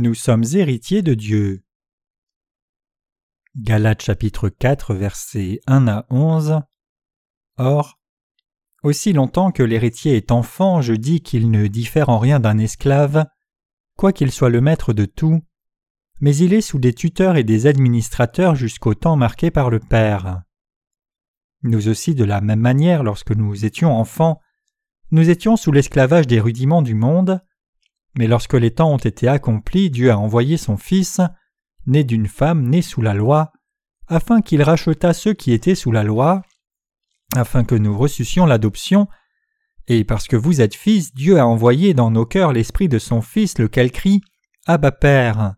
[0.00, 1.64] Nous sommes héritiers de Dieu.
[3.56, 6.60] Galates chapitre 4 versets 1 à 11
[7.56, 7.98] Or,
[8.84, 13.26] aussi longtemps que l'héritier est enfant, je dis qu'il ne diffère en rien d'un esclave,
[13.96, 15.40] quoiqu'il soit le maître de tout,
[16.20, 20.42] mais il est sous des tuteurs et des administrateurs jusqu'au temps marqué par le Père.
[21.64, 24.38] Nous aussi, de la même manière, lorsque nous étions enfants,
[25.10, 27.42] nous étions sous l'esclavage des rudiments du monde,
[28.18, 31.20] mais lorsque les temps ont été accomplis, Dieu a envoyé son Fils,
[31.86, 33.52] né d'une femme née sous la loi,
[34.08, 36.42] afin qu'il rachetât ceux qui étaient sous la loi,
[37.36, 39.06] afin que nous reçussions l'adoption,
[39.86, 43.22] et parce que vous êtes fils, Dieu a envoyé dans nos cœurs l'esprit de son
[43.22, 44.20] Fils, lequel crie
[44.66, 45.54] Abba Père.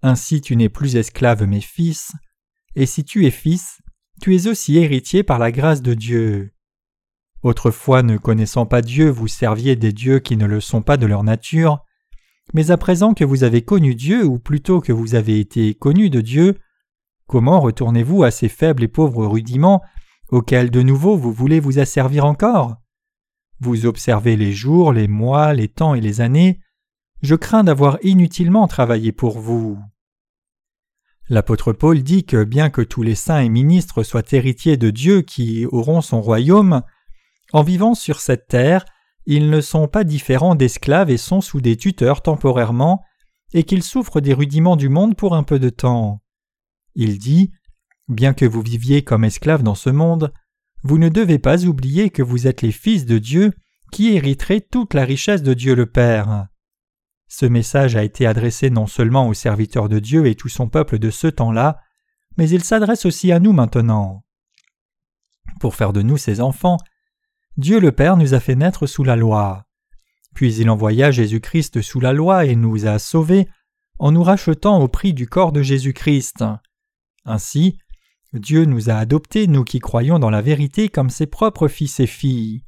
[0.00, 2.12] Ainsi tu n'es plus esclave mais fils,
[2.76, 3.82] et si tu es fils,
[4.22, 6.52] tu es aussi héritier par la grâce de Dieu.
[7.42, 11.06] Autrefois, ne connaissant pas Dieu, vous serviez des dieux qui ne le sont pas de
[11.06, 11.84] leur nature,
[12.54, 16.10] mais à présent que vous avez connu Dieu, ou plutôt que vous avez été connu
[16.10, 16.58] de Dieu,
[17.26, 19.82] comment retournez-vous à ces faibles et pauvres rudiments
[20.30, 22.76] auxquels de nouveau vous voulez vous asservir encore?
[23.60, 26.60] Vous observez les jours, les mois, les temps et les années,
[27.22, 29.78] je crains d'avoir inutilement travaillé pour vous.
[31.28, 35.20] L'apôtre Paul dit que bien que tous les saints et ministres soient héritiers de Dieu
[35.22, 36.82] qui auront son royaume,
[37.52, 38.84] en vivant sur cette terre,
[39.30, 43.04] ils ne sont pas différents d'esclaves et sont sous des tuteurs temporairement,
[43.52, 46.22] et qu'ils souffrent des rudiments du monde pour un peu de temps.
[46.94, 47.52] Il dit
[48.08, 50.32] Bien que vous viviez comme esclaves dans ce monde,
[50.82, 53.52] vous ne devez pas oublier que vous êtes les fils de Dieu
[53.92, 56.46] qui hériteraient toute la richesse de Dieu le Père.
[57.28, 60.98] Ce message a été adressé non seulement aux serviteurs de Dieu et tout son peuple
[60.98, 61.80] de ce temps-là,
[62.38, 64.24] mais il s'adresse aussi à nous maintenant.
[65.60, 66.78] Pour faire de nous ses enfants,
[67.58, 69.64] Dieu le Père nous a fait naître sous la loi.
[70.32, 73.48] Puis il envoya Jésus-Christ sous la loi et nous a sauvés
[73.98, 76.44] en nous rachetant au prix du corps de Jésus-Christ.
[77.24, 77.76] Ainsi,
[78.32, 82.06] Dieu nous a adoptés, nous qui croyons dans la vérité, comme ses propres fils et
[82.06, 82.62] filles.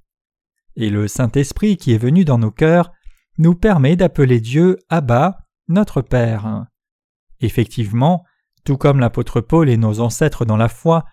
[0.74, 2.90] Et le Saint-Esprit qui est venu dans nos cœurs
[3.38, 6.66] nous permet d'appeler Dieu Abba, notre Père.
[7.38, 8.24] Effectivement,
[8.64, 11.04] tout comme l'apôtre Paul et nos ancêtres dans la foi,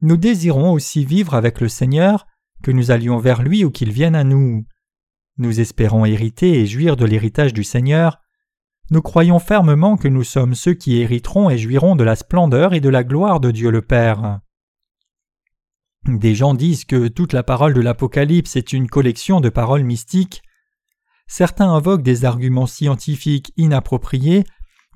[0.00, 2.24] nous désirons aussi vivre avec le Seigneur
[2.62, 4.66] que nous allions vers lui ou qu'il vienne à nous.
[5.38, 8.18] Nous espérons hériter et jouir de l'héritage du Seigneur.
[8.90, 12.80] Nous croyons fermement que nous sommes ceux qui hériteront et jouiront de la splendeur et
[12.80, 14.40] de la gloire de Dieu le Père.
[16.06, 20.42] Des gens disent que toute la parole de l'Apocalypse est une collection de paroles mystiques.
[21.26, 24.44] Certains invoquent des arguments scientifiques inappropriés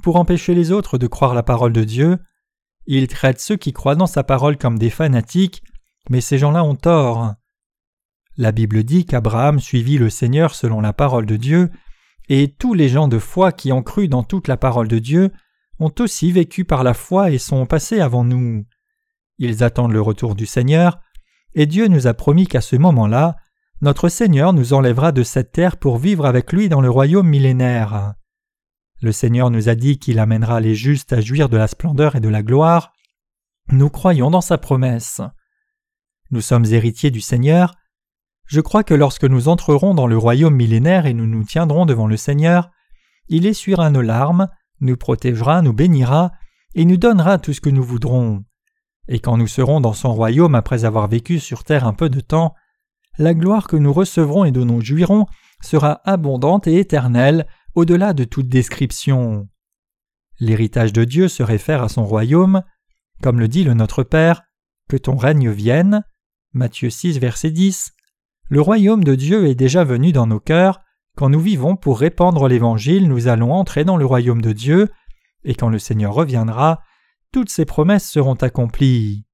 [0.05, 2.19] pour empêcher les autres de croire la parole de Dieu.
[2.87, 5.65] Ils traitent ceux qui croient dans sa parole comme des fanatiques,
[6.09, 7.35] mais ces gens-là ont tort.
[8.41, 11.69] La Bible dit qu'Abraham suivit le Seigneur selon la parole de Dieu,
[12.31, 15.31] et tous les gens de foi qui ont cru dans toute la parole de Dieu
[15.79, 18.65] ont aussi vécu par la foi et sont passés avant nous.
[19.37, 21.01] Ils attendent le retour du Seigneur,
[21.53, 23.37] et Dieu nous a promis qu'à ce moment-là,
[23.83, 28.15] notre Seigneur nous enlèvera de cette terre pour vivre avec lui dans le royaume millénaire.
[29.03, 32.21] Le Seigneur nous a dit qu'il amènera les justes à jouir de la splendeur et
[32.21, 32.95] de la gloire.
[33.71, 35.21] Nous croyons dans sa promesse.
[36.31, 37.75] Nous sommes héritiers du Seigneur,
[38.51, 42.09] je crois que lorsque nous entrerons dans le royaume millénaire et nous nous tiendrons devant
[42.09, 42.69] le Seigneur,
[43.29, 44.49] il essuiera nos larmes,
[44.81, 46.33] nous protégera, nous bénira,
[46.75, 48.43] et nous donnera tout ce que nous voudrons.
[49.07, 52.19] Et quand nous serons dans son royaume après avoir vécu sur terre un peu de
[52.19, 52.57] temps,
[53.19, 55.27] la gloire que nous recevrons et dont nous jouirons
[55.63, 57.47] sera abondante et éternelle,
[57.77, 59.49] au-delà de toute description.
[60.41, 62.65] L'héritage de Dieu se réfère à son royaume,
[63.23, 64.43] comme le dit le Notre Père,
[64.89, 66.03] que ton règne vienne.
[66.53, 67.93] Matthieu 6, verset 10.
[68.51, 70.81] Le royaume de Dieu est déjà venu dans nos cœurs,
[71.17, 74.91] quand nous vivons pour répandre l'Évangile, nous allons entrer dans le royaume de Dieu,
[75.45, 76.83] et quand le Seigneur reviendra,
[77.33, 79.25] toutes ses promesses seront accomplies.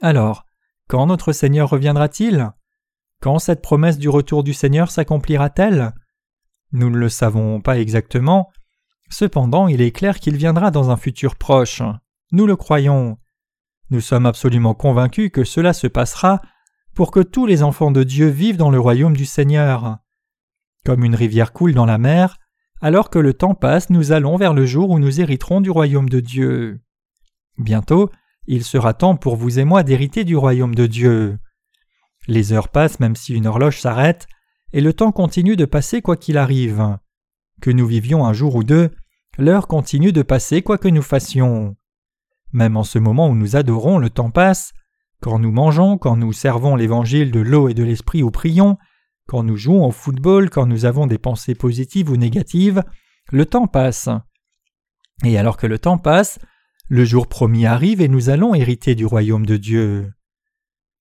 [0.00, 0.46] Alors,
[0.88, 2.52] quand notre Seigneur reviendra-t-il?
[3.20, 5.92] Quand cette promesse du retour du Seigneur s'accomplira-t-elle?
[6.72, 8.48] Nous ne le savons pas exactement,
[9.10, 11.82] cependant il est clair qu'il viendra dans un futur proche.
[12.32, 13.18] Nous le croyons.
[13.90, 16.40] Nous sommes absolument convaincus que cela se passera
[16.96, 19.98] pour que tous les enfants de Dieu vivent dans le royaume du Seigneur.
[20.86, 22.38] Comme une rivière coule dans la mer,
[22.80, 26.08] alors que le temps passe, nous allons vers le jour où nous hériterons du royaume
[26.08, 26.80] de Dieu.
[27.58, 28.10] Bientôt,
[28.46, 31.38] il sera temps pour vous et moi d'hériter du royaume de Dieu.
[32.28, 34.26] Les heures passent même si une horloge s'arrête,
[34.72, 36.96] et le temps continue de passer quoi qu'il arrive.
[37.60, 38.90] Que nous vivions un jour ou deux,
[39.36, 41.76] l'heure continue de passer quoi que nous fassions.
[42.52, 44.72] Même en ce moment où nous adorons, le temps passe,
[45.22, 48.76] quand nous mangeons, quand nous servons l'évangile de l'eau et de l'esprit ou prions,
[49.26, 52.82] quand nous jouons au football, quand nous avons des pensées positives ou négatives,
[53.32, 54.08] le temps passe.
[55.24, 56.38] Et alors que le temps passe,
[56.88, 60.12] le jour promis arrive et nous allons hériter du royaume de Dieu.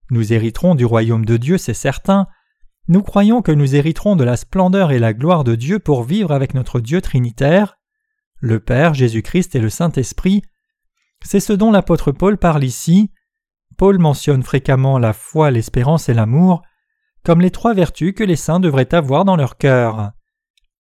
[0.10, 2.28] Nous hériterons du royaume de Dieu, c'est certain.
[2.88, 6.32] Nous croyons que nous hériterons de la splendeur et la gloire de Dieu pour vivre
[6.32, 7.78] avec notre Dieu trinitaire,
[8.40, 10.44] le Père, Jésus-Christ et le Saint-Esprit.
[11.24, 13.12] C'est ce dont l'apôtre Paul parle ici.
[13.78, 16.62] Paul mentionne fréquemment la foi, l'espérance et l'amour
[17.26, 20.12] comme les trois vertus que les saints devraient avoir dans leur cœur.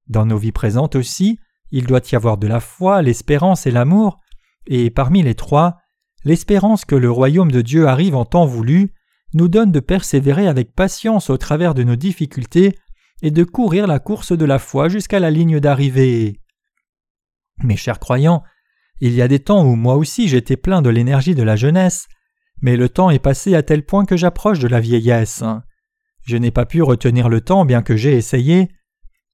[0.07, 1.39] Dans nos vies présentes aussi,
[1.71, 4.19] il doit y avoir de la foi, l'espérance et l'amour,
[4.67, 5.77] et parmi les trois,
[6.25, 8.93] l'espérance que le royaume de Dieu arrive en temps voulu
[9.33, 12.77] nous donne de persévérer avec patience au travers de nos difficultés
[13.21, 16.41] et de courir la course de la foi jusqu'à la ligne d'arrivée.
[17.63, 18.43] Mes chers croyants,
[18.99, 22.07] il y a des temps où moi aussi j'étais plein de l'énergie de la jeunesse,
[22.63, 25.43] mais le temps est passé à tel point que j'approche de la vieillesse.
[26.23, 28.71] Je n'ai pas pu retenir le temps bien que j'ai essayé.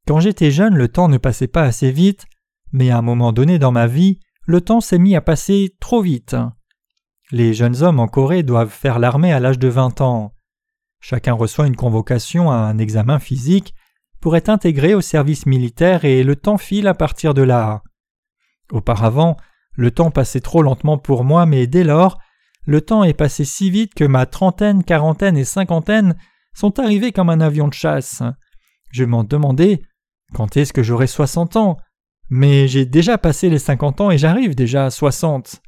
[0.08, 2.26] Quand j'étais jeune, le temps ne passait pas assez vite,
[2.72, 6.02] mais à un moment donné dans ma vie, le temps s'est mis à passer trop
[6.02, 6.36] vite.
[7.32, 10.34] Les jeunes hommes en Corée doivent faire l'armée à l'âge de vingt ans.
[11.00, 13.76] Chacun reçoit une convocation à un examen physique
[14.22, 17.84] pour être intégré au service militaire et le temps file à partir de là.
[18.72, 19.38] Auparavant,
[19.74, 22.18] le temps passait trop lentement pour moi, mais dès lors,
[22.66, 26.16] le temps est passé si vite que ma trentaine, quarantaine et cinquantaine
[26.54, 28.22] sont arrivés comme un avion de chasse.
[28.92, 29.82] Je m'en demandais
[30.34, 31.78] quand est-ce que j'aurai soixante ans?
[32.30, 35.62] Mais j'ai déjà passé les cinquante ans et j'arrive déjà à soixante.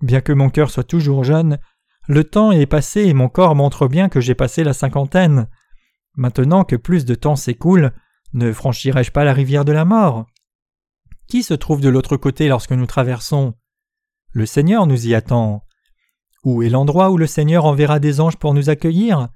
[0.00, 1.58] Bien que mon cœur soit toujours jeune,
[2.08, 5.48] le temps est passé et mon corps montre bien que j'ai passé la cinquantaine.
[6.16, 7.92] Maintenant que plus de temps s'écoule,
[8.32, 10.26] ne franchirai-je pas la rivière de la mort?
[11.28, 13.54] Qui se trouve de l'autre côté lorsque nous traversons?
[14.32, 15.64] Le Seigneur nous y attend.
[16.44, 19.28] Où est l'endroit où le Seigneur enverra des anges pour nous accueillir?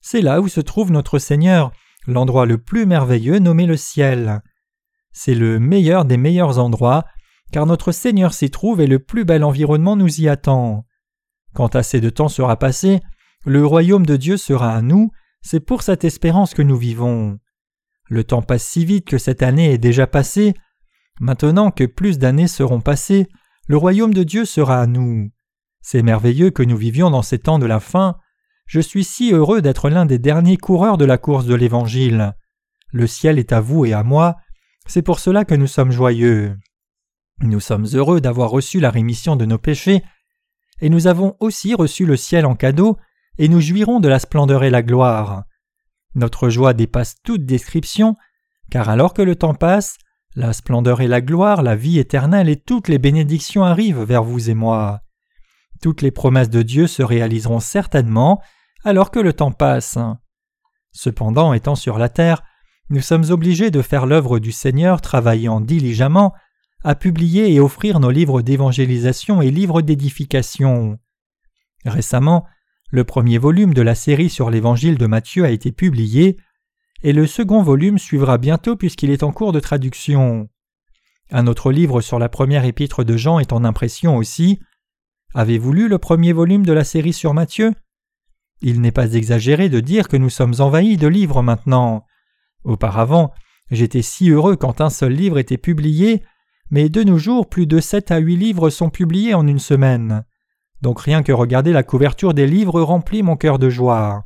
[0.00, 1.72] C'est là où se trouve notre Seigneur,
[2.06, 4.42] l'endroit le plus merveilleux nommé le ciel.
[5.12, 7.04] C'est le meilleur des meilleurs endroits,
[7.50, 10.84] car notre Seigneur s'y trouve et le plus bel environnement nous y attend.
[11.54, 13.00] Quand assez de temps sera passé,
[13.44, 15.10] le royaume de Dieu sera à nous,
[15.42, 17.38] c'est pour cette espérance que nous vivons.
[18.08, 20.54] Le temps passe si vite que cette année est déjà passée.
[21.20, 23.26] Maintenant que plus d'années seront passées,
[23.68, 25.30] le royaume de Dieu sera à nous.
[25.88, 28.16] C'est merveilleux que nous vivions dans ces temps de la fin.
[28.66, 32.34] Je suis si heureux d'être l'un des derniers coureurs de la course de l'Évangile.
[32.90, 34.34] Le ciel est à vous et à moi,
[34.88, 36.58] c'est pour cela que nous sommes joyeux.
[37.40, 40.02] Nous sommes heureux d'avoir reçu la rémission de nos péchés,
[40.80, 42.98] et nous avons aussi reçu le ciel en cadeau,
[43.38, 45.44] et nous jouirons de la splendeur et la gloire.
[46.16, 48.16] Notre joie dépasse toute description,
[48.72, 49.98] car alors que le temps passe,
[50.34, 54.50] la splendeur et la gloire, la vie éternelle et toutes les bénédictions arrivent vers vous
[54.50, 55.02] et moi.
[55.86, 58.42] Toutes les promesses de Dieu se réaliseront certainement
[58.82, 59.98] alors que le temps passe.
[60.90, 62.42] Cependant, étant sur la terre,
[62.90, 66.34] nous sommes obligés de faire l'œuvre du Seigneur travaillant diligemment
[66.82, 70.98] à publier et offrir nos livres d'évangélisation et livres d'édification.
[71.84, 72.46] Récemment,
[72.90, 76.36] le premier volume de la série sur l'évangile de Matthieu a été publié,
[77.04, 80.48] et le second volume suivra bientôt puisqu'il est en cours de traduction.
[81.30, 84.58] Un autre livre sur la première épître de Jean est en impression aussi.
[85.38, 87.74] Avez-vous lu le premier volume de la série sur Matthieu
[88.62, 92.06] Il n'est pas exagéré de dire que nous sommes envahis de livres maintenant.
[92.64, 93.34] Auparavant,
[93.70, 96.22] j'étais si heureux quand un seul livre était publié
[96.70, 100.24] mais de nos jours plus de sept à huit livres sont publiés en une semaine.
[100.80, 104.24] Donc rien que regarder la couverture des livres remplit mon cœur de joie.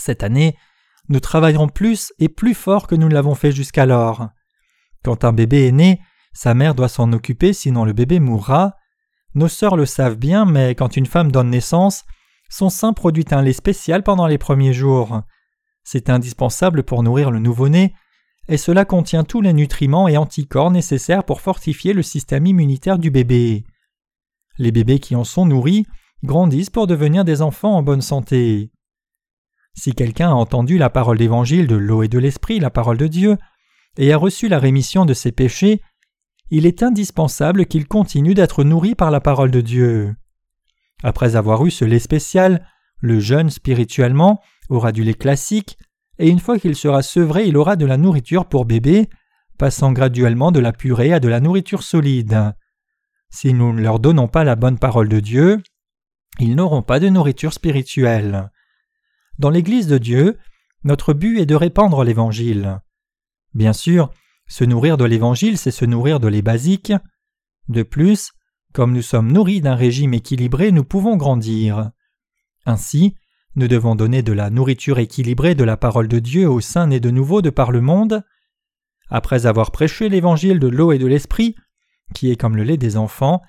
[0.00, 0.56] Cette année,
[1.10, 4.30] nous travaillerons plus et plus fort que nous l'avons fait jusqu'alors.
[5.04, 6.00] Quand un bébé est né,
[6.32, 8.76] sa mère doit s'en occuper sinon le bébé mourra.
[9.34, 12.04] Nos sœurs le savent bien, mais quand une femme donne naissance,
[12.50, 15.22] son sein produit un lait spécial pendant les premiers jours.
[15.84, 17.94] C'est indispensable pour nourrir le nouveau-né
[18.48, 23.10] et cela contient tous les nutriments et anticorps nécessaires pour fortifier le système immunitaire du
[23.10, 23.64] bébé.
[24.58, 25.86] Les bébés qui en sont nourris
[26.24, 28.70] grandissent pour devenir des enfants en bonne santé.
[29.74, 33.06] Si quelqu'un a entendu la parole d'évangile de l'eau et de l'esprit, la parole de
[33.06, 33.38] Dieu,
[33.96, 35.80] et a reçu la rémission de ses péchés,
[36.54, 40.14] il est indispensable qu'il continue d'être nourri par la parole de Dieu.
[41.02, 42.68] Après avoir eu ce lait spécial,
[43.00, 45.78] le jeune spirituellement aura du lait classique,
[46.18, 49.08] et une fois qu'il sera sevré, il aura de la nourriture pour bébé,
[49.56, 52.52] passant graduellement de la purée à de la nourriture solide.
[53.30, 55.62] Si nous ne leur donnons pas la bonne parole de Dieu,
[56.38, 58.50] ils n'auront pas de nourriture spirituelle.
[59.38, 60.36] Dans l'Église de Dieu,
[60.84, 62.82] notre but est de répandre l'Évangile.
[63.54, 64.10] Bien sûr,
[64.52, 66.92] se nourrir de l'Évangile, c'est se nourrir de les basiques.
[67.68, 68.32] De plus,
[68.74, 71.90] comme nous sommes nourris d'un régime équilibré, nous pouvons grandir.
[72.66, 73.14] Ainsi,
[73.56, 77.00] nous devons donner de la nourriture équilibrée de la parole de Dieu aux saints nés
[77.00, 78.24] de nouveau de par le monde.
[79.08, 81.56] Après avoir prêché l'évangile de l'eau et de l'esprit,
[82.12, 83.40] qui est comme le lait des enfants,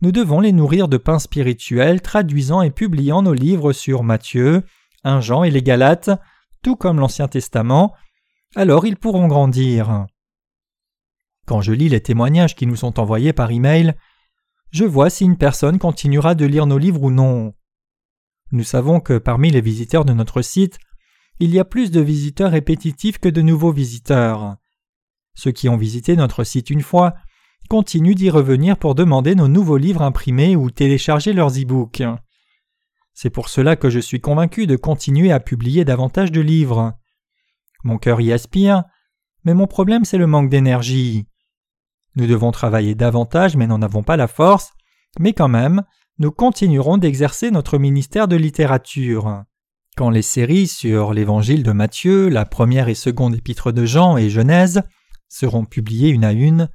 [0.00, 4.62] nous devons les nourrir de pain spirituel, traduisant et publiant nos livres sur Matthieu,
[5.04, 6.08] 1 Jean et les Galates,
[6.62, 7.94] tout comme l'Ancien Testament,
[8.56, 10.06] alors ils pourront grandir.
[11.50, 13.94] Quand je lis les témoignages qui nous sont envoyés par email,
[14.70, 17.54] je vois si une personne continuera de lire nos livres ou non.
[18.52, 20.78] Nous savons que parmi les visiteurs de notre site,
[21.40, 24.58] il y a plus de visiteurs répétitifs que de nouveaux visiteurs.
[25.34, 27.14] Ceux qui ont visité notre site une fois
[27.68, 32.04] continuent d'y revenir pour demander nos nouveaux livres imprimés ou télécharger leurs e-books.
[33.12, 36.92] C'est pour cela que je suis convaincu de continuer à publier davantage de livres.
[37.82, 38.84] Mon cœur y aspire,
[39.42, 41.26] mais mon problème c'est le manque d'énergie.
[42.16, 44.72] Nous devons travailler davantage mais n'en avons pas la force,
[45.18, 45.82] mais quand même,
[46.18, 49.44] nous continuerons d'exercer notre ministère de littérature.
[49.96, 54.30] Quand les séries sur l'évangile de Matthieu, la première et seconde épître de Jean et
[54.30, 54.82] Genèse
[55.28, 56.68] seront publiées une à une,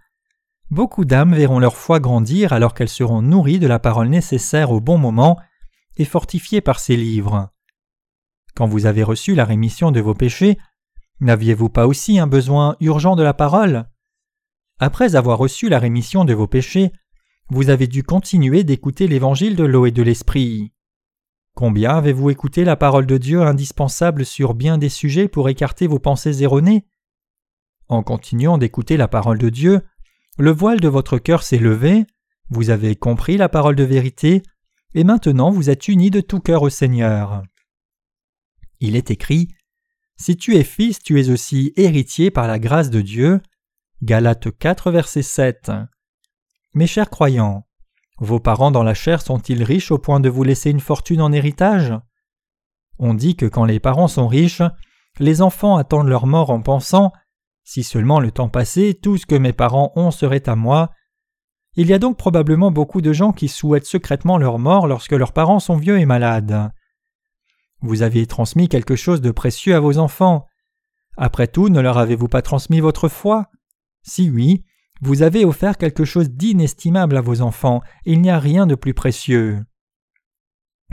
[0.71, 4.79] beaucoup d'âmes verront leur foi grandir alors qu'elles seront nourries de la parole nécessaire au
[4.79, 5.37] bon moment
[5.97, 7.49] et fortifiées par ces livres.
[8.55, 10.57] Quand vous avez reçu la rémission de vos péchés,
[11.19, 13.85] n'aviez-vous pas aussi un besoin urgent de la parole?
[14.79, 16.91] Après avoir reçu la rémission de vos péchés,
[17.49, 20.73] vous avez dû continuer d'écouter l'évangile de l'eau et de l'esprit.
[21.55, 25.99] Combien avez-vous écouté la parole de Dieu indispensable sur bien des sujets pour écarter vos
[25.99, 26.85] pensées erronées?
[27.87, 29.81] En continuant d'écouter la parole de Dieu,
[30.37, 32.05] le voile de votre cœur s'est levé,
[32.49, 34.43] vous avez compris la parole de vérité,
[34.93, 37.43] et maintenant vous êtes unis de tout cœur au Seigneur.
[38.81, 39.47] Il est écrit
[40.17, 43.39] Si tu es fils, tu es aussi héritier par la grâce de Dieu.
[44.03, 45.71] Galates 4, verset 7.
[46.73, 47.65] Mes chers croyants,
[48.19, 51.31] vos parents dans la chair sont-ils riches au point de vous laisser une fortune en
[51.31, 51.93] héritage?
[52.99, 54.61] On dit que quand les parents sont riches,
[55.17, 57.13] les enfants attendent leur mort en pensant
[57.63, 60.91] Si seulement le temps passé, tout ce que mes parents ont serait à moi.
[61.75, 65.31] Il y a donc probablement beaucoup de gens qui souhaitent secrètement leur mort lorsque leurs
[65.31, 66.69] parents sont vieux et malades.
[67.79, 70.47] Vous avez transmis quelque chose de précieux à vos enfants.
[71.15, 73.49] Après tout, ne leur avez-vous pas transmis votre foi?
[74.07, 74.63] Si oui,
[75.01, 78.93] vous avez offert quelque chose d'inestimable à vos enfants, il n'y a rien de plus
[78.93, 79.63] précieux.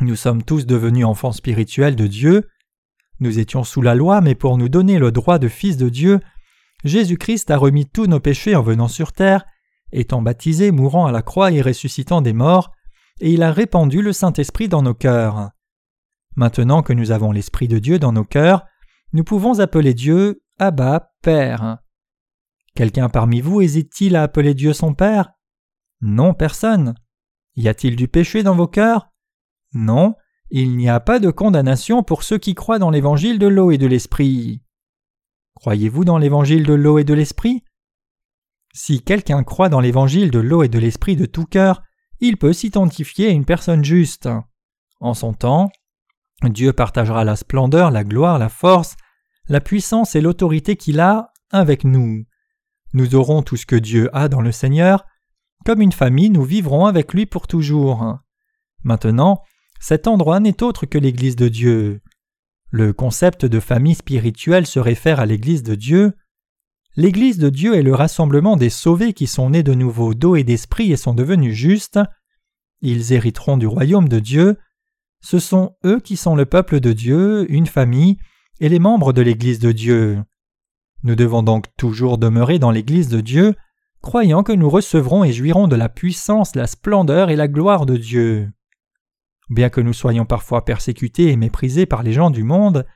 [0.00, 2.49] Nous sommes tous devenus enfants spirituels de Dieu.
[3.21, 6.21] Nous étions sous la loi, mais pour nous donner le droit de fils de Dieu,
[6.85, 9.45] Jésus-Christ a remis tous nos péchés en venant sur terre,
[9.92, 12.73] étant baptisé, mourant à la croix et ressuscitant des morts,
[13.21, 15.50] et il a répandu le Saint-Esprit dans nos cœurs.
[16.35, 18.64] Maintenant que nous avons l'Esprit de Dieu dans nos cœurs,
[19.12, 21.78] nous pouvons appeler Dieu Abba, Père.
[22.75, 25.33] Quelqu'un parmi vous hésite-t-il à appeler Dieu son Père?
[26.00, 26.95] Non, personne.
[27.55, 29.11] Y a-t-il du péché dans vos cœurs?
[29.75, 30.14] Non,
[30.50, 33.79] il n'y a pas de condamnation pour ceux qui croient dans l'évangile de l'eau et
[33.79, 34.62] de l'esprit.
[35.55, 37.62] Croyez-vous dans l'évangile de l'eau et de l'esprit?
[38.75, 41.83] Si quelqu'un croit dans l'évangile de l'eau et de l'esprit de tout cœur,
[42.21, 44.29] il peut s'identifier à une personne juste.
[45.00, 45.71] En son temps,
[46.43, 48.97] Dieu partagera la splendeur, la gloire, la force,
[49.49, 52.25] la puissance et l'autorité qu'il a avec nous.
[52.93, 55.07] Nous aurons tout ce que Dieu a dans le Seigneur.
[55.65, 58.19] Comme une famille, nous vivrons avec lui pour toujours.
[58.85, 59.43] Maintenant,
[59.81, 62.01] cet endroit n'est autre que l'Église de Dieu.
[62.71, 66.13] Le concept de famille spirituelle se réfère à l'Église de Dieu.
[66.97, 70.45] L'Église de Dieu est le rassemblement des sauvés qui sont nés de nouveau d'eau et
[70.45, 72.01] d'esprit et sont devenus justes.
[72.81, 74.59] Ils hériteront du royaume de Dieu.
[75.21, 78.19] Ce sont eux qui sont le peuple de Dieu, une famille,
[78.61, 80.23] et les membres de l'Église de Dieu.
[81.04, 83.54] Nous devons donc toujours demeurer dans l'Église de Dieu,
[84.02, 87.97] croyant que nous recevrons et jouirons de la puissance, la splendeur et la gloire de
[87.97, 88.50] Dieu.
[89.50, 92.87] Bien que nous soyons parfois persécutés et méprisés par les gens du monde,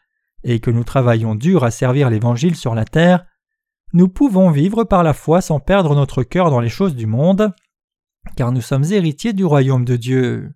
[0.45, 3.27] et que nous travaillions dur à servir l'Évangile sur la terre,
[3.93, 7.53] nous pouvons vivre par la foi sans perdre notre cœur dans les choses du monde,
[8.37, 10.55] car nous sommes héritiers du royaume de Dieu.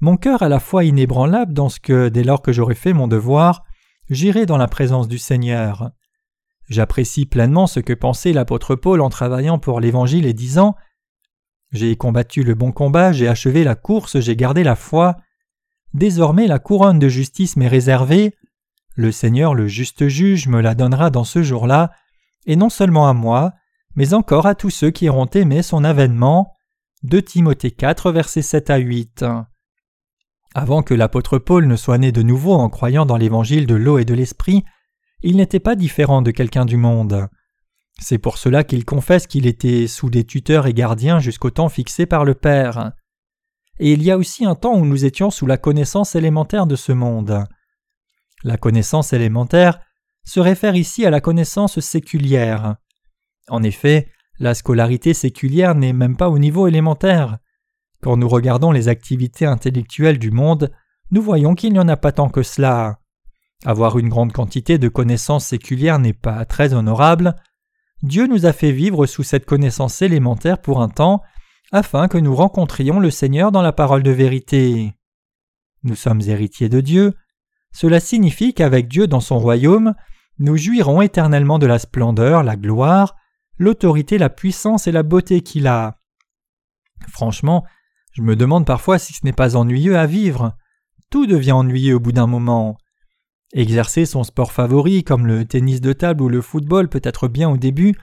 [0.00, 3.08] Mon cœur a la foi inébranlable dans ce que, dès lors que j'aurai fait mon
[3.08, 3.64] devoir,
[4.10, 5.92] j'irai dans la présence du Seigneur.
[6.72, 10.74] J'apprécie pleinement ce que pensait l'apôtre Paul en travaillant pour l'Évangile et disant
[11.70, 15.18] J'ai combattu le bon combat, j'ai achevé la course, j'ai gardé la foi.
[15.92, 18.34] Désormais la couronne de justice m'est réservée.
[18.94, 21.92] Le Seigneur, le juste juge, me la donnera dans ce jour-là,
[22.46, 23.52] et non seulement à moi,
[23.94, 26.54] mais encore à tous ceux qui auront aimé son avènement.
[27.02, 29.26] De Timothée 4, versets 7 à 8.
[30.54, 33.98] Avant que l'apôtre Paul ne soit né de nouveau en croyant dans l'évangile de l'eau
[33.98, 34.64] et de l'esprit,
[35.22, 37.28] il n'était pas différent de quelqu'un du monde.
[38.00, 42.06] C'est pour cela qu'il confesse qu'il était sous des tuteurs et gardiens jusqu'au temps fixé
[42.06, 42.92] par le Père.
[43.78, 46.76] Et il y a aussi un temps où nous étions sous la connaissance élémentaire de
[46.76, 47.44] ce monde.
[48.44, 49.80] La connaissance élémentaire,
[50.24, 52.76] se réfère ici à la connaissance séculière.
[53.48, 57.38] En effet, la scolarité séculière n'est même pas au niveau élémentaire.
[58.02, 60.72] Quand nous regardons les activités intellectuelles du monde,
[61.10, 62.98] nous voyons qu'il n'y en a pas tant que cela.
[63.64, 67.36] Avoir une grande quantité de connaissances séculières n'est pas très honorable.
[68.02, 71.22] Dieu nous a fait vivre sous cette connaissance élémentaire pour un temps,
[71.70, 74.94] afin que nous rencontrions le Seigneur dans la parole de vérité.
[75.84, 77.14] Nous sommes héritiers de Dieu.
[77.72, 79.94] Cela signifie qu'avec Dieu dans son royaume,
[80.38, 83.14] nous jouirons éternellement de la splendeur, la gloire,
[83.58, 85.98] l'autorité, la puissance et la beauté qu'il a.
[87.08, 87.64] Franchement,
[88.12, 90.56] je me demande parfois si ce n'est pas ennuyeux à vivre.
[91.10, 92.76] Tout devient ennuyeux au bout d'un moment.
[93.52, 97.50] Exercer son sport favori comme le tennis de table ou le football peut être bien
[97.50, 97.94] au début,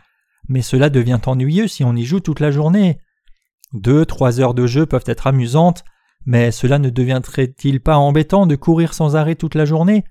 [0.48, 3.00] mais cela devient ennuyeux si on y joue toute la journée.
[3.74, 5.84] Deux, trois heures de jeu peuvent être amusantes,
[6.26, 10.04] mais cela ne deviendrait-il pas embêtant de courir sans arrêt toute la journée?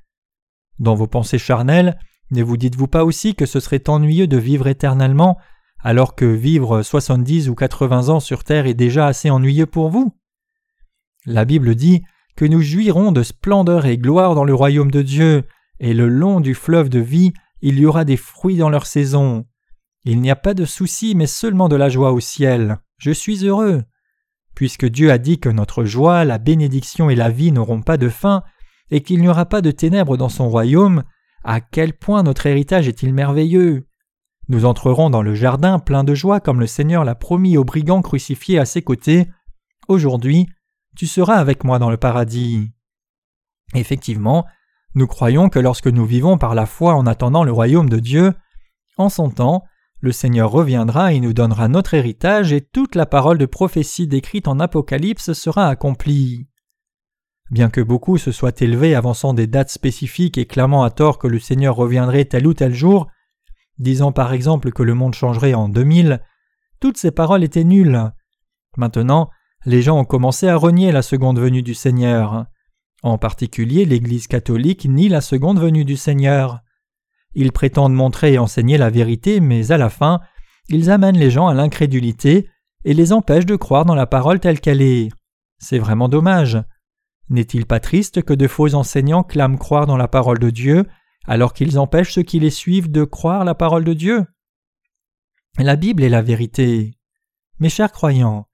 [0.78, 1.98] Dans vos pensées charnelles,
[2.30, 5.38] ne vous dites-vous pas aussi que ce serait ennuyeux de vivre éternellement
[5.80, 10.12] alors que vivre soixante-dix ou quatre-vingts ans sur terre est déjà assez ennuyeux pour vous?
[11.24, 12.02] La Bible dit
[12.38, 15.42] que nous jouirons de splendeur et gloire dans le royaume de Dieu,
[15.80, 19.44] et le long du fleuve de vie il y aura des fruits dans leur saison.
[20.04, 22.78] Il n'y a pas de souci mais seulement de la joie au ciel.
[22.96, 23.82] Je suis heureux.
[24.54, 28.08] Puisque Dieu a dit que notre joie, la bénédiction et la vie n'auront pas de
[28.08, 28.44] fin,
[28.92, 31.02] et qu'il n'y aura pas de ténèbres dans son royaume,
[31.42, 33.88] à quel point notre héritage est-il merveilleux?
[34.48, 38.00] Nous entrerons dans le jardin plein de joie comme le Seigneur l'a promis aux brigands
[38.00, 39.26] crucifiés à ses côtés.
[39.88, 40.46] Aujourd'hui,
[40.98, 42.72] tu seras avec moi dans le paradis.
[43.72, 44.44] Effectivement,
[44.96, 48.34] nous croyons que lorsque nous vivons par la foi en attendant le royaume de Dieu,
[48.96, 49.64] en son temps,
[50.00, 54.48] le Seigneur reviendra et nous donnera notre héritage et toute la parole de prophétie décrite
[54.48, 56.48] en Apocalypse sera accomplie.
[57.52, 61.28] Bien que beaucoup se soient élevés avançant des dates spécifiques et clamant à tort que
[61.28, 63.06] le Seigneur reviendrait tel ou tel jour,
[63.78, 66.20] disant par exemple que le monde changerait en 2000,
[66.80, 68.10] toutes ces paroles étaient nulles.
[68.76, 69.30] Maintenant,
[69.64, 72.46] les gens ont commencé à renier la seconde venue du Seigneur.
[73.02, 76.60] En particulier, l'Église catholique nie la seconde venue du Seigneur.
[77.34, 80.20] Ils prétendent montrer et enseigner la vérité, mais à la fin,
[80.68, 82.48] ils amènent les gens à l'incrédulité
[82.84, 85.08] et les empêchent de croire dans la parole telle qu'elle est.
[85.58, 86.58] C'est vraiment dommage.
[87.28, 90.86] N'est-il pas triste que de faux enseignants clament croire dans la parole de Dieu
[91.26, 94.24] alors qu'ils empêchent ceux qui les suivent de croire la parole de Dieu?
[95.58, 96.94] La Bible est la vérité.
[97.58, 98.46] Mes chers croyants,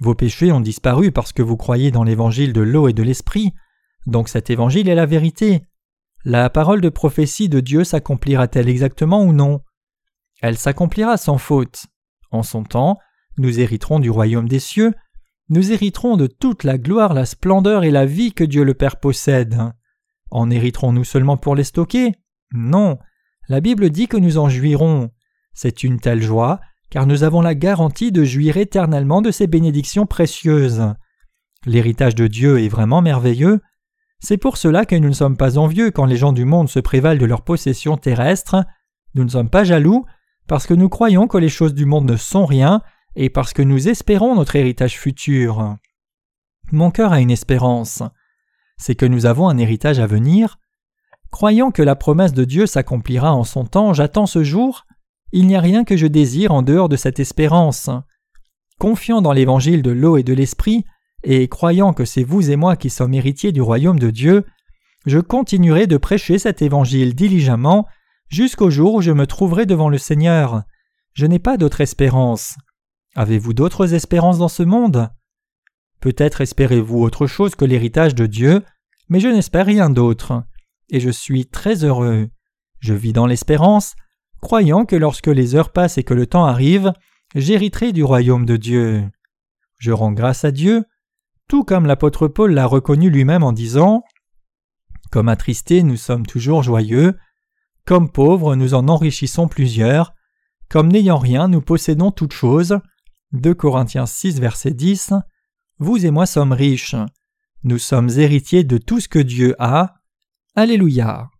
[0.00, 3.52] vos péchés ont disparu parce que vous croyez dans l'évangile de l'eau et de l'esprit,
[4.06, 5.62] donc cet évangile est la vérité.
[6.24, 9.60] La parole de prophétie de Dieu s'accomplira-t-elle exactement ou non?
[10.40, 11.86] Elle s'accomplira sans faute.
[12.30, 12.98] En son temps,
[13.38, 14.94] nous hériterons du royaume des cieux,
[15.50, 18.96] nous hériterons de toute la gloire, la splendeur et la vie que Dieu le Père
[18.96, 19.58] possède.
[20.30, 22.14] En hériterons-nous seulement pour les stocker?
[22.52, 22.98] Non.
[23.48, 25.10] La Bible dit que nous en jouirons.
[25.52, 30.06] C'est une telle joie, car nous avons la garantie de jouir éternellement de ces bénédictions
[30.06, 30.94] précieuses.
[31.66, 33.60] L'héritage de Dieu est vraiment merveilleux.
[34.20, 36.80] C'est pour cela que nous ne sommes pas envieux quand les gens du monde se
[36.80, 38.64] prévalent de leurs possessions terrestres.
[39.14, 40.04] Nous ne sommes pas jaloux,
[40.46, 42.82] parce que nous croyons que les choses du monde ne sont rien,
[43.16, 45.76] et parce que nous espérons notre héritage futur.
[46.72, 48.02] Mon cœur a une espérance.
[48.76, 50.58] C'est que nous avons un héritage à venir.
[51.30, 54.86] Croyant que la promesse de Dieu s'accomplira en son temps, j'attends ce jour.
[55.36, 57.90] Il n'y a rien que je désire en dehors de cette espérance.
[58.78, 60.84] Confiant dans l'évangile de l'eau et de l'esprit,
[61.24, 64.46] et croyant que c'est vous et moi qui sommes héritiers du royaume de Dieu,
[65.06, 67.88] je continuerai de prêcher cet évangile diligemment
[68.28, 70.62] jusqu'au jour où je me trouverai devant le Seigneur.
[71.14, 72.54] Je n'ai pas d'autre espérance.
[73.16, 75.10] Avez-vous d'autres espérances dans ce monde?
[75.98, 78.62] Peut-être espérez-vous autre chose que l'héritage de Dieu,
[79.08, 80.44] mais je n'espère rien d'autre,
[80.90, 82.28] et je suis très heureux.
[82.78, 83.96] Je vis dans l'espérance,
[84.44, 86.92] croyant que lorsque les heures passent et que le temps arrive,
[87.34, 89.10] j'hériterai du royaume de Dieu.
[89.78, 90.84] Je rends grâce à Dieu,
[91.48, 94.04] tout comme l'apôtre Paul l'a reconnu lui-même en disant
[95.10, 97.16] Comme attristés, nous sommes toujours joyeux,
[97.86, 100.12] comme pauvres, nous en enrichissons plusieurs,
[100.68, 102.78] comme n'ayant rien, nous possédons toutes choses.
[103.32, 105.14] 2 Corinthiens 6, verset 10
[105.78, 106.96] Vous et moi sommes riches.
[107.62, 109.94] Nous sommes héritiers de tout ce que Dieu a.
[110.54, 111.30] Alléluia.